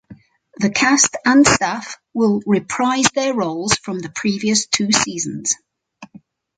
[0.57, 5.53] The cast and staff will reprise their roles from the previous two seasons.